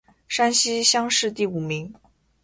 [0.27, 1.93] 山西乡试第五名。